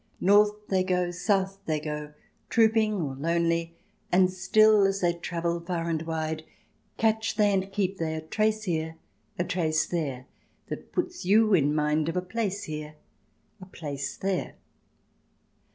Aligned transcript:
North 0.19 0.65
they 0.69 0.83
go, 0.83 1.11
South 1.11 1.59
they 1.67 1.79
go, 1.79 2.15
trooping 2.49 2.95
or 2.95 3.13
lonely, 3.13 3.75
And 4.11 4.33
still 4.33 4.83
as 4.87 5.01
they 5.01 5.13
travel 5.13 5.59
far 5.59 5.87
and 5.91 6.01
wide, 6.01 6.43
Catch 6.97 7.35
they 7.35 7.53
and 7.53 7.71
keep 7.71 7.99
they 7.99 8.15
a 8.15 8.21
trace 8.21 8.63
here, 8.63 8.95
a 9.37 9.43
trace 9.43 9.85
there, 9.85 10.25
That 10.69 10.91
puts 10.91 11.23
you 11.23 11.53
in 11.53 11.75
mind 11.75 12.09
of 12.09 12.17
a 12.17 12.21
place 12.23 12.63
here, 12.63 12.95
a 13.61 13.67
place 13.67 14.17
there. 14.17 14.55